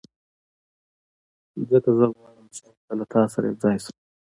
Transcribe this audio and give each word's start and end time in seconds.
ځکه 1.69 1.89
زه 1.99 2.05
غواړم 2.13 2.45
چې 2.55 2.61
هلته 2.67 2.93
له 2.99 3.05
تا 3.11 3.21
سره 3.33 3.45
یو 3.49 3.57
ځای 3.63 3.77
شم 3.83 3.95